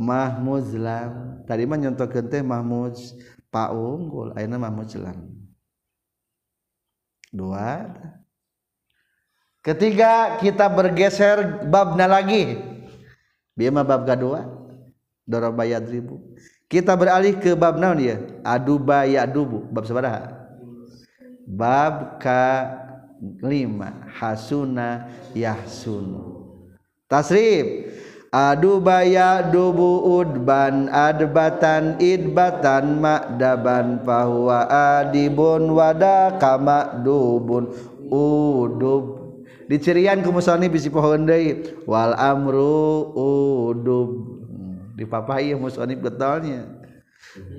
Mahmud 0.00 0.64
lam 0.78 1.29
tadi 1.50 1.66
mah 1.66 1.78
nyontokeun 1.82 2.30
teh 2.30 2.46
Mahmud 2.46 2.94
Pak 3.50 3.74
Unggul 3.74 4.30
ayeuna 4.38 4.62
Mahmud 4.62 4.86
Jelan 4.86 5.18
dua. 7.34 7.90
Ketiga 9.60 10.40
kita 10.40 10.72
bergeser 10.72 11.68
babna 11.68 12.08
lagi. 12.08 12.56
Biar 13.58 13.74
mah 13.74 13.84
bab 13.84 14.08
kedua 14.08 14.46
daraba 15.28 15.68
yadribu 15.68 16.16
kita 16.70 16.94
beralih 16.94 17.34
ke 17.34 17.58
bab 17.58 17.82
naon 17.82 17.98
ya 17.98 18.16
aduba 18.46 19.02
yadubu 19.02 19.66
bab 19.74 19.84
sabaraha? 19.90 20.38
Bab 21.50 22.22
ka 22.22 22.70
lima. 23.42 24.06
Hasuna 24.06 25.10
yahsunu. 25.34 26.46
Tasrif 27.10 27.90
adubaya 28.30 29.42
dubu 29.42 30.22
udban 30.22 30.86
adbatan 30.86 31.98
idbatan 31.98 33.02
makdaban 33.02 33.98
fahuwa 34.06 34.70
adibun 34.70 35.74
wada 35.74 36.38
kama 36.38 37.02
dubun 37.02 37.74
udub. 38.10 39.18
Dicirian 39.70 40.22
ku 40.26 40.34
musani 40.34 40.66
bisi 40.66 40.90
pohon 40.90 41.26
deui 41.26 41.62
wal 41.86 42.14
amru 42.18 43.06
udub. 43.14 44.38
Di 44.98 45.06
papai 45.06 45.54
musani 45.54 45.94
betulnya. 45.94 46.66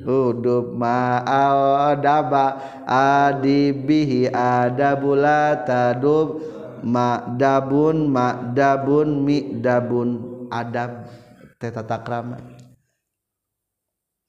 Hudub 0.03 0.75
ma'adaba 0.75 2.60
adibihi 2.84 4.27
adabula 4.27 5.63
tadub. 5.63 6.43
Ma'dabun 6.81 8.10
ma'dabun 8.10 9.21
mi'dabun 9.21 10.30
adab 10.51 11.07
teta 11.55 11.81
takrama 11.81 12.37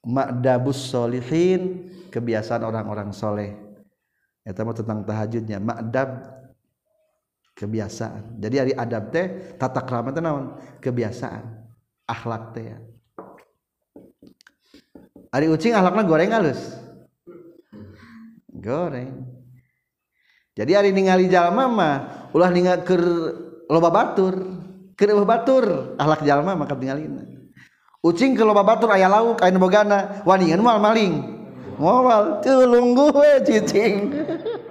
ma'dabus 0.07 0.79
solihin 0.89 1.91
kebiasaan 2.07 2.63
orang-orang 2.63 3.11
soleh 3.11 3.51
itu 4.43 4.59
mah 4.59 4.75
tentang 4.75 5.03
tahajudnya 5.03 5.59
ma'dab 5.59 6.09
kebiasaan 7.59 8.39
jadi 8.39 8.55
hari 8.63 8.73
adab 8.75 9.11
teh 9.11 9.55
tata 9.59 9.83
krama 9.83 10.15
teh 10.15 10.23
naon 10.23 10.55
kebiasaan 10.79 11.43
akhlak 12.07 12.55
teh 12.55 12.65
ya 12.71 12.79
Ari 15.33 15.49
ucing 15.49 15.73
akhlaknya 15.73 16.05
goreng 16.05 16.29
halus. 16.29 16.61
Goreng. 18.53 19.25
Jadi 20.53 20.71
hari 20.77 20.93
ningali 20.93 21.25
jalma 21.25 21.65
mah 21.65 21.95
ulah 22.37 22.53
ningal 22.53 22.85
ker 22.85 23.01
loba 23.65 23.89
batur. 23.89 24.37
Kereuh 24.93 25.25
batur 25.25 25.97
ahlak 25.97 26.21
jalma 26.21 26.53
maka 26.53 26.77
tinggalina. 26.77 27.25
Ucing 28.03 28.35
ke 28.35 28.43
loba 28.43 28.67
batur 28.67 28.91
aya 28.91 29.07
lauk 29.07 29.41
aya 29.41 29.55
bogana 29.57 30.21
waningan 30.27 30.61
moal 30.61 30.77
maling. 30.77 31.23
Moal 31.79 32.43
teu 32.45 32.67
lungguh 32.69 33.09
we 33.15 33.31
cicing. 33.47 34.13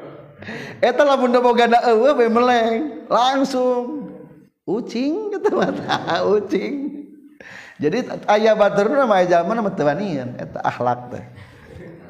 Eta 0.86 1.02
lamun 1.02 1.34
da 1.34 1.42
bogana 1.42 1.82
eueuh 1.90 2.14
we 2.14 2.26
meleng 2.30 3.06
langsung. 3.10 4.10
Ucing 4.62 5.34
kata 5.34 5.50
mata 5.50 5.96
ucing. 6.38 7.08
Jadi 7.82 8.06
ayah 8.30 8.54
batur 8.54 8.94
nama 8.94 9.18
ayah 9.18 9.42
jalma 9.42 9.58
nama 9.58 9.74
tewanian 9.74 10.38
eta 10.38 10.62
akhlak 10.62 11.10
teh. 11.10 11.24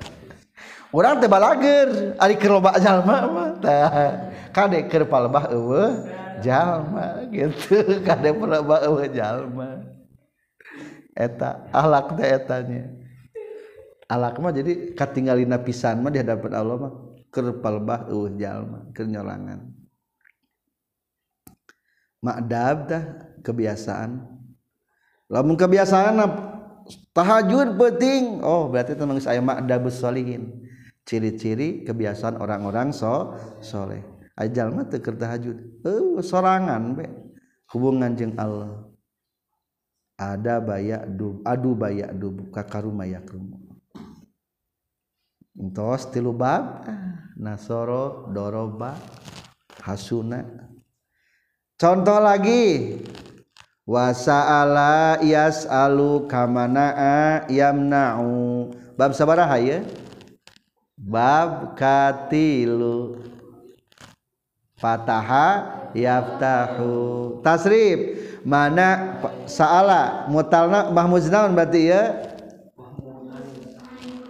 Orang 0.96 1.24
teh 1.24 1.32
balager 1.32 2.12
ari 2.20 2.36
keur 2.36 2.60
loba 2.60 2.76
jalma 2.76 3.16
mah 3.24 3.50
tah. 3.56 4.36
Kadek 4.52 4.92
keur 4.92 5.08
palebah 5.08 5.48
eueuh. 5.48 6.20
Jalma 6.42 7.24
gitu. 7.30 8.02
Kade 8.02 8.34
palebah 8.34 8.84
eueuh 8.90 9.06
jalma. 9.08 9.86
Eta 11.14 11.70
akhlak 11.70 12.18
teh 12.18 12.28
etanya. 12.28 12.84
Akhlak 14.10 14.36
mah 14.42 14.52
jadi 14.52 14.92
katinggalina 14.98 15.56
pisan 15.62 16.02
mah 16.02 16.10
di 16.10 16.20
hadapan 16.20 16.52
Allah 16.58 16.76
mah 16.76 16.92
keur 17.32 17.62
palebah 17.62 18.10
eueuh 18.12 18.34
jalma 18.36 18.90
keur 18.92 19.08
nyolangan 19.08 19.72
makdab 22.22 22.76
tah 22.86 23.04
kebiasaan. 23.42 24.22
Lamun 25.26 25.58
kebiasaan 25.58 26.22
tahajud 27.10 27.74
penting. 27.74 28.40
Oh 28.46 28.70
berarti 28.70 28.94
itu 28.94 29.04
saya 29.18 29.42
makdabus 29.42 29.98
solihin 29.98 30.62
ciri-ciri 31.02 31.82
kebiasaan 31.82 32.38
orang-orang 32.38 32.94
so 32.94 33.34
soleh 33.58 34.11
ajalma 34.38 34.88
teker 34.88 35.16
tahajud. 35.16 35.56
Uh, 35.84 36.20
sorangan 36.22 36.96
be. 36.96 37.06
Hubungan 37.72 38.12
jeng 38.12 38.36
Allah. 38.36 38.84
Ada 40.20 40.60
bayak 40.60 41.08
dub 41.16 41.40
adu 41.42 41.72
bayak 41.72 42.12
dub 42.14 42.52
kakaruma 42.52 43.08
yakrum 43.08 43.62
entos 45.58 46.08
tilu 46.08 46.32
bab 46.32 46.88
nasoro 47.36 48.28
doroba 48.32 48.96
hasuna. 49.84 50.44
Contoh 51.76 52.18
lagi. 52.22 52.98
Wasaala 53.82 55.18
yasalu 55.26 56.30
kamanaa 56.30 57.50
yamna'u. 57.50 58.70
Bab 58.94 59.10
sabaraha 59.10 59.58
ya? 59.58 59.82
Bab 60.94 61.74
katilu. 61.74 63.18
Fataha 64.82 65.78
yaftahu. 65.94 67.38
Tasrif. 67.46 68.18
Mana 68.42 69.22
sa'ala? 69.46 70.26
Mutalna 70.26 70.90
mahmuz 70.90 71.30
naon 71.30 71.54
berarti 71.54 71.94
ya? 71.94 72.02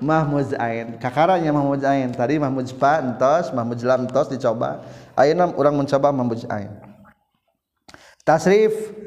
Mahmuz 0.04 0.52
ain. 0.60 1.00
Kakaranya 1.00 1.48
mahmuz 1.48 1.80
ain. 1.80 2.12
Tadi 2.12 2.36
mahmuz 2.36 2.76
pa 2.76 3.00
entos 3.00 3.48
mahmuz 3.56 3.80
lam 3.80 4.04
entos 4.04 4.28
dicoba. 4.28 4.84
Ayeuna 5.16 5.48
urang 5.56 5.80
mencoba 5.80 6.12
mahmuz 6.12 6.44
ain. 6.52 6.68
Tasrif. 8.20 9.00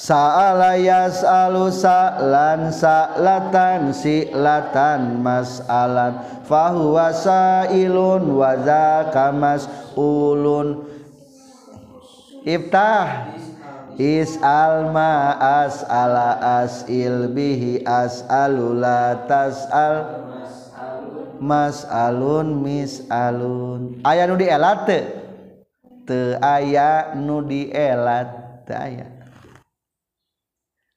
Sa'ala 0.00 0.80
yas'alu 0.80 1.68
sa'lan 1.68 2.72
sa'latan 2.72 3.92
si'latan 3.92 5.20
mas'alan. 5.20 6.24
Fahuwa 6.48 7.12
sa'ilun 7.12 8.24
wa 8.32 8.56
mas'ulun 9.28 10.89
Iftah. 12.50 13.38
Is'al 14.00 14.90
ma 14.96 15.36
as'ala 15.36 16.40
as'il 16.64 17.28
bihi 17.36 17.84
as'alu 17.84 18.80
la 18.80 19.28
tas'al 19.28 20.24
mas'alun 21.36 22.64
mis'alun 22.64 24.00
Aya 24.00 24.24
nu 24.24 24.40
dielat 24.40 24.88
teu? 24.88 25.04
Teu 26.08 26.40
aya 26.40 27.12
nu 27.12 27.44
dielat. 27.44 28.64
Teu 28.64 28.72
aya. 28.72 29.06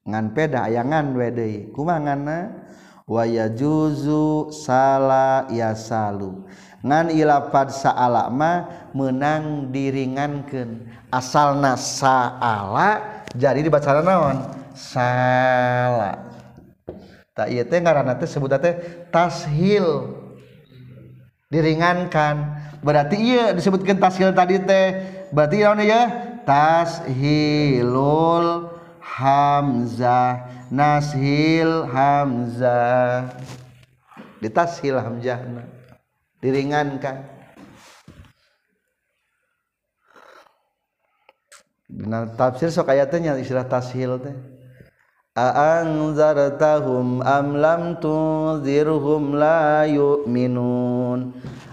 Ngan 0.07 0.31
peda 0.31 0.71
ayangan 0.71 1.11
wede 1.15 1.75
kumangana 1.75 2.55
waya 3.03 3.51
juzu 3.51 4.47
salah 4.51 5.47
ya 5.51 5.75
salu 5.75 6.47
ngan 6.83 7.07
ilapad 7.15 7.71
saala 7.71 8.27
ma 8.27 8.67
menang 8.91 9.71
diringankan 9.71 10.83
asalna 11.09 11.79
sa'ala 11.79 13.23
jadi 13.33 13.63
dibaca 13.63 14.03
naon? 14.03 14.37
Salah 14.75 16.33
tak 17.33 17.49
iya 17.49 17.65
teh 17.65 17.81
ngaranna 17.81 18.13
teh 18.21 18.29
sebut 18.29 18.53
teh 18.61 18.77
tashil. 19.09 20.13
Diringankan. 21.49 22.61
Berarti 22.85 23.17
iya 23.17 23.53
disebutkan 23.57 23.97
tashil 23.97 24.29
tadi 24.37 24.61
teh. 24.61 25.01
Berarti 25.33 25.65
naon 25.65 25.81
ya 25.81 26.13
tashilul 26.45 27.89
hamzah. 29.01 30.45
Nashil 30.69 31.89
hamzah. 31.89 33.33
Ditashil 34.37 35.01
hamzahna. 35.01 35.65
Diringankan. 36.43 37.23
Benar 41.87 42.35
tafsir 42.35 42.67
sok 42.67 42.91
ayatnya 42.91 43.39
istilah 43.39 43.63
tashil 43.63 44.19
teh. 44.19 44.35
A'anzartahum 45.39 47.23
am 47.23 47.57
lam 47.57 47.97
tunzirhum 48.03 49.39
la 49.39 49.87
yu'minun. 49.87 51.31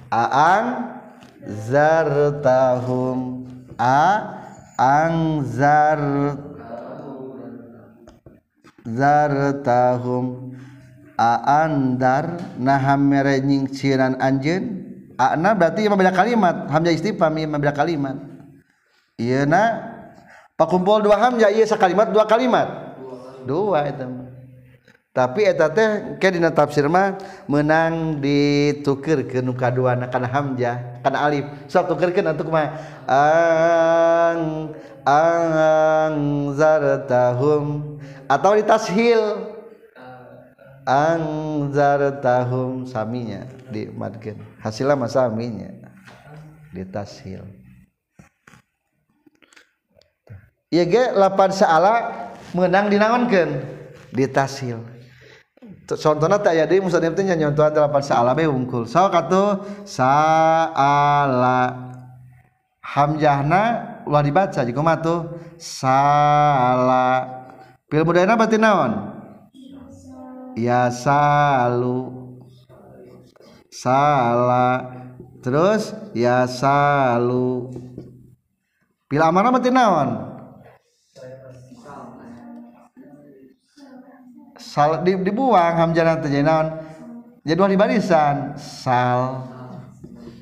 A'an 0.09 0.97
zartahum 1.69 3.19
a 3.75 4.23
anzart 4.81 6.41
zartahum 8.85 10.50
aandar 11.21 12.41
naham 12.57 13.13
merenying 13.13 13.69
ciran 13.69 14.17
anjeun. 14.17 14.89
Ana 15.21 15.53
berarti 15.53 15.85
membeda 15.85 16.17
kalimat. 16.17 16.65
Hamzah 16.73 16.97
istifham 16.97 17.37
ieu 17.37 17.45
membeda 17.45 17.77
kalimat. 17.77 18.17
Ieu 19.21 19.45
na 19.45 19.85
pakumpul 20.57 21.05
dua 21.05 21.21
hamzah 21.21 21.53
ieu 21.53 21.69
sakalimat 21.69 22.09
dua 22.09 22.25
kalimat. 22.25 22.97
Dua 23.45 23.85
itu 23.85 24.31
tapi 25.11 25.43
eta 25.43 25.67
teh 25.67 26.23
ke 26.23 26.31
dina 26.31 26.55
tafsir 26.55 26.87
mah 26.87 27.19
menang 27.51 28.23
ditukeurkeun 28.23 29.43
nu 29.43 29.59
kaduana 29.59 30.07
kana 30.07 30.31
hamzah 30.31 31.03
kana 31.03 31.27
alif. 31.27 31.51
Sok 31.67 31.91
tukeurkeun 31.91 32.31
atuh 32.31 32.47
kumaha 32.47 32.79
ang 33.11 34.71
ang 35.03 36.15
zartahum 36.55 37.99
atau 38.31 38.55
ditashil 38.55 39.50
tahum 42.19 42.87
saminya 42.87 43.47
di 43.71 43.87
madgen. 43.91 44.39
Hasilnya 44.59 44.99
masa 44.99 45.31
saminya. 45.31 45.71
Ditashil 46.71 47.43
Iya 50.71 50.87
ge 50.87 51.11
lapan 51.19 51.51
saala 51.51 51.95
menang 52.55 52.87
dinaonkeun 52.87 53.59
ditashil 54.15 54.79
contohnya 55.91 56.39
tak 56.39 56.55
jadi 56.55 56.79
musanif 56.79 57.19
teh 57.19 57.27
nyontohan 57.27 57.75
lapan 57.75 58.03
saala 58.07 58.39
be 58.39 58.47
unggul 58.47 58.87
so 58.87 59.03
katu 59.11 59.59
saala 59.83 61.91
hamzahna 62.91 63.63
ulah 64.11 64.23
dibaca. 64.25 64.61
Jika 64.67 64.81
matu 64.83 65.31
saala. 65.55 67.07
Pil 67.87 68.07
budayana 68.07 68.39
berarti 68.39 68.59
naon? 68.59 69.20
Ya 70.61 70.93
salu. 70.93 72.37
Salah 73.73 74.93
terus 75.41 75.97
ya 76.13 76.45
salu. 76.45 77.73
Pila 79.09 79.33
mana 79.33 79.49
mati 79.49 79.73
naon? 79.73 80.29
Sal 84.61 85.03
di, 85.03 85.19
dibuang 85.19 85.75
hamzah 85.81 86.21
teh 86.21 86.45
naon? 86.45 86.69
Jadwal 87.43 87.73
di 87.73 87.81
barisan. 87.81 88.55
Sal. 88.61 89.49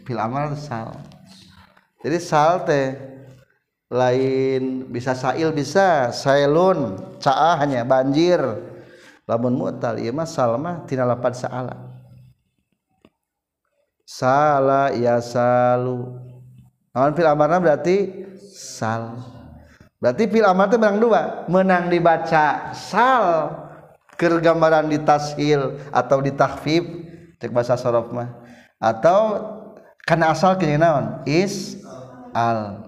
Pila 0.02 0.26
amal 0.26 0.58
sal? 0.58 0.92
Jadi 2.02 2.18
sal 2.18 2.66
teh 2.66 2.92
lain 3.88 4.84
bisa 4.92 5.16
sail 5.16 5.54
bisa 5.54 6.12
sailun. 6.12 6.98
Caahnya 7.22 7.88
banjir 7.88 8.67
lamun 9.28 9.52
mu'tal 9.52 10.00
ieu 10.00 10.10
mah 10.10 10.24
sal 10.24 10.56
mah 10.56 10.88
tina 10.88 11.04
lapad 11.04 11.36
saala. 11.36 11.76
Sala 14.08 14.96
ya 14.96 15.20
salu. 15.20 16.16
Naon 16.96 17.12
fil 17.12 17.28
amarna 17.28 17.60
berarti 17.60 18.24
sal. 18.48 19.20
Berarti 20.00 20.24
fil 20.32 20.48
amar 20.48 20.72
teh 20.72 20.80
menang 20.80 20.96
dua. 20.96 21.44
Menang 21.44 21.92
dibaca 21.92 22.72
sal 22.72 23.52
keur 24.16 24.40
gambaran 24.40 24.88
di 24.88 24.96
tashil 25.04 25.76
atau 25.92 26.24
di 26.24 26.32
takhfif 26.32 26.82
cek 27.36 27.52
bahasa 27.52 27.76
sorof 27.76 28.08
mah. 28.16 28.32
Atau 28.80 29.44
karena 30.08 30.32
asal 30.32 30.56
kini 30.56 30.80
naon? 30.80 31.20
Is 31.28 31.76
al. 32.32 32.80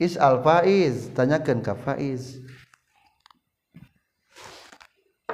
Is 0.00 0.16
al 0.16 0.40
faiz 0.40 1.12
tanyakan 1.12 1.60
ka 1.60 1.76
faiz 1.76 2.40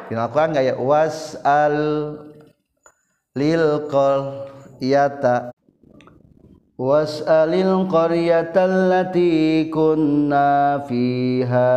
Dina 0.04 0.28
Al-Quran 0.28 0.52
gaya 0.52 0.76
was 0.76 1.32
al 1.48 2.20
lil 3.32 3.88
qaryata 3.88 5.48
was 6.76 7.24
alil 7.24 7.88
qaryata 7.88 8.68
allati 8.68 9.72
kunna 9.72 10.84
fiha 10.84 11.72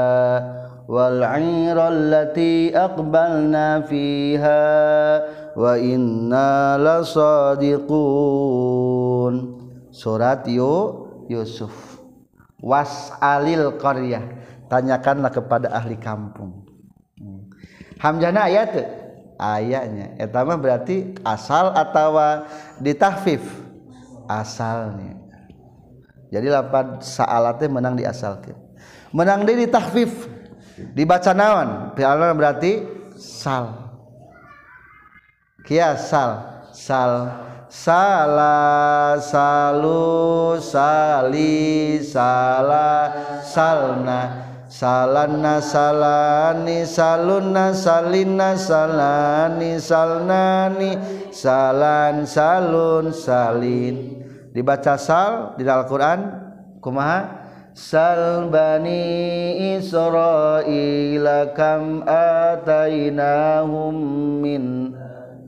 wal 0.91 1.23
'ira 1.23 1.87
allati 1.87 2.75
aqbalna 2.75 3.87
fiha 3.87 4.59
wa 5.55 5.79
inna 5.79 6.75
lasadiqun 6.83 7.95
surat 9.95 10.43
yu 10.51 11.07
Yusuf. 11.31 11.71
Was 12.59 13.07
alil 13.23 13.79
qaryah 13.79 14.23
tanyakanlah 14.67 15.31
kepada 15.31 15.71
ahli 15.71 15.95
kampung 15.95 16.66
hamzana 17.97 18.49
ayat 18.49 18.71
ayatnya. 19.38 20.17
Etama 20.21 20.57
berarti 20.57 21.17
asal 21.21 21.73
atau 21.73 22.17
ditahfif. 22.81 23.43
Asalnya. 24.27 25.15
Jadi 26.27 26.51
lapan 26.51 26.99
saalatnya 26.99 27.71
menang 27.71 27.95
diasalkan 27.95 28.67
menang 29.15 29.47
di 29.47 29.65
ditahfif. 29.67 30.27
Dibaca 30.93 31.31
naon? 31.33 31.69
Fi'alna 31.97 32.38
berarti? 32.38 32.86
Sal. 33.17 33.97
Kia 35.65 35.97
sal. 35.97 36.63
Sal. 36.69 37.45
Salah 37.67 39.19
salu 39.19 40.55
sali 40.55 41.99
salah 41.99 43.12
salna 43.43 44.46
salana 44.67 45.63
salani 45.63 46.84
saluna 46.84 47.71
salina 47.71 48.56
salani 48.60 49.80
salnani. 49.80 50.91
Salan 51.32 52.25
salun 52.27 53.13
salin. 53.13 54.25
Dibaca 54.51 54.97
sal 54.97 55.53
di 55.53 55.63
Al-Qur'an? 55.67 56.19
Kumaha? 56.82 57.45
Sal 57.77 58.49
bani 58.49 59.77
israila 59.77 61.53
kam 61.53 62.01
atainahum 62.10 63.93
min 64.41 64.97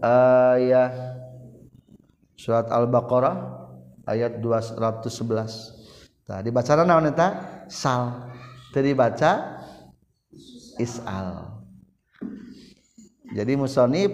ayah. 0.06 0.94
Surat 2.38 2.70
al-baqarah 2.70 3.34
ayat 4.06 4.38
211 4.38 4.78
tadi 6.30 6.54
nah, 6.54 6.86
naon 6.86 7.10
eta 7.10 7.28
sal. 7.66 8.29
Tadi 8.74 8.92
baca 8.94 9.62
isal. 10.80 11.60
Jadi 13.30 13.54
musonib 13.54 14.12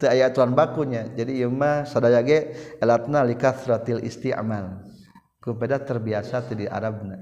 teu 0.00 0.08
aya 0.08 0.32
aturan 0.32 0.56
bakunya. 0.56 1.04
Jadi 1.12 1.44
ieu 1.44 1.52
mah 1.52 1.84
sadaya 1.84 2.24
ge 2.24 2.56
elatna 2.80 3.20
likathratil 3.24 4.00
isti'mal. 4.00 4.80
Kupeda 5.42 5.76
terbiasa 5.80 6.40
teu 6.48 6.56
di 6.56 6.66
arabna. 6.68 7.20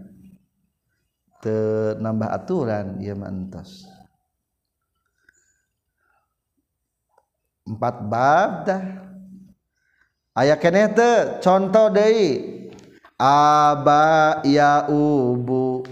Teu 1.42 1.99
aturan 2.31 3.03
ieu 3.03 3.18
mah 3.18 3.31
entos. 3.31 3.87
Empat 7.66 7.97
bab 8.07 8.51
dah. 8.66 8.83
Aya 10.33 10.55
keneh 10.55 10.90
teu? 10.95 11.42
Contoh 11.42 11.90
deui. 11.90 12.62
Aba 13.23 14.42
ya 14.42 14.90
ubu 14.90 15.87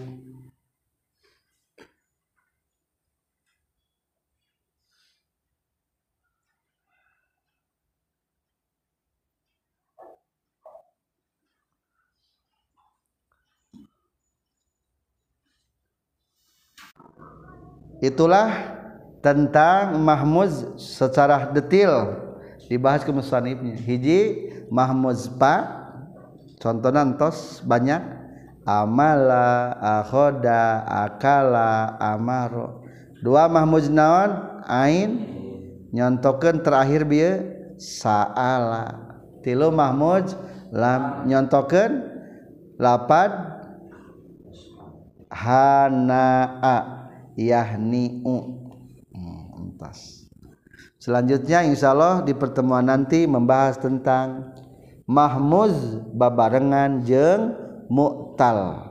itulah 18.01 18.81
tentang 19.21 20.01
Mahmud 20.01 20.81
secara 20.81 21.49
detail. 21.53 22.17
Dibahas 22.67 23.05
ke 23.05 23.13
musannifnya. 23.13 23.77
Hiji 23.77 24.21
Mahmud 24.73 25.17
pa 25.37 25.87
contoh 26.61 26.91
nantos 26.91 27.61
banyak. 27.65 28.01
Amala 28.65 29.75
akhoda 29.81 30.85
akala 30.87 31.97
amaro. 31.99 32.85
Dua 33.21 33.49
Mahmud 33.51 33.89
naon? 33.91 34.31
Ain. 34.69 35.11
Nyontokeun 35.91 36.63
terakhir 36.63 37.03
bieu 37.03 37.43
saala. 37.75 39.11
Tilu 39.43 39.75
Mahmud 39.75 40.31
lam 40.71 41.27
nyontokeun 41.27 42.07
lapad 42.79 43.35
hanaa 45.27 47.00
yahni 47.41 48.21
hmm, 48.21 49.57
entas. 49.57 50.29
Selanjutnya 51.01 51.65
insya 51.65 51.97
Allah 51.97 52.21
di 52.21 52.37
pertemuan 52.37 52.85
nanti 52.85 53.25
membahas 53.25 53.81
tentang 53.81 54.53
mahmuz 55.09 55.73
babarengan 56.13 57.01
jeng 57.01 57.57
mu'tal. 57.89 58.85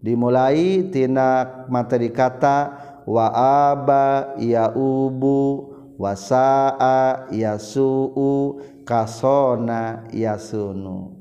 Dimulai 0.00 0.88
tina 0.88 1.44
materi 1.68 2.08
kata 2.08 2.72
wa 3.04 3.28
aba 3.68 4.32
ya 4.40 4.72
ubu 4.72 5.68
wasa'a 6.00 7.28
yasu'u 7.28 8.56
kasona 8.88 10.08
yasunu. 10.16 11.20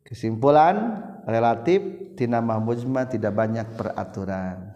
Kesimpulan 0.00 1.04
relatif 1.28 2.16
tina 2.16 2.40
mahmuzma 2.40 3.04
tidak 3.04 3.36
banyak 3.36 3.68
peraturan 3.76 4.71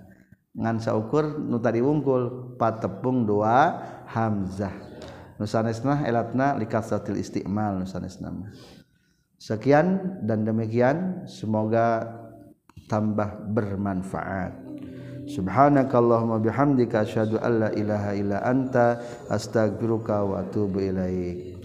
saukur 0.81 1.37
nuta 1.37 1.69
diunggul 1.69 2.57
patepung 2.57 3.29
dua 3.29 3.77
Hamzah. 4.09 4.73
Nusanesnah 5.37 6.09
elatna 6.09 6.57
likatil 6.57 7.21
istiqmal 7.21 7.85
Nusanes 7.85 8.25
nama 8.25 8.49
sekian 9.37 10.19
dan 10.25 10.49
demikian 10.49 11.29
semoga 11.29 12.09
tambah 12.88 13.53
bermanfaat. 13.53 14.64
Subhanakallahumma 15.27 16.38
bihamdika 16.38 17.03
asyhadu 17.03 17.42
alla 17.42 17.75
ilaha 17.75 18.14
illa 18.14 18.38
anta 18.47 19.03
astaghfiruka 19.27 20.23
wa 20.23 20.47
atubu 20.47 20.79
ilaik 20.79 21.59